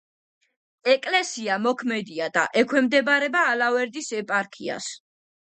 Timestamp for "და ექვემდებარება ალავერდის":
2.39-4.11